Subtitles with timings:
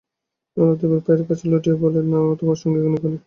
[0.57, 3.17] এলা অতীনের পায়ের কাছে লুটিয়ে বললে, নাও আমাকে তোমার সঙ্গিনী করে।